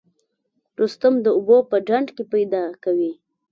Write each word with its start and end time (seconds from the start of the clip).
رستم 0.79 1.13
د 1.25 1.27
اوبو 1.37 1.57
په 1.69 1.77
ډنډ 1.87 2.07
کې 2.15 2.23
پیدا 2.33 2.63
کوي. 2.83 3.11